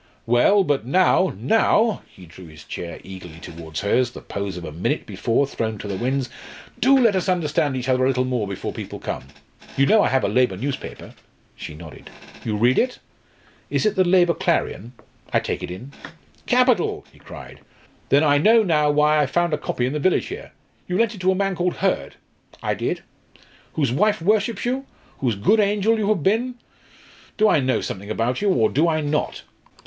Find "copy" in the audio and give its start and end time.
19.59-19.85